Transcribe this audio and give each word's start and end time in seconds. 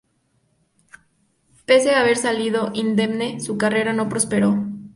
Pese 1.67 1.91
a 1.91 1.99
haber 1.99 2.17
salido 2.17 2.71
indemne, 2.73 3.39
su 3.39 3.59
carrera 3.59 3.93
no 3.93 4.09
prosperó. 4.09 4.57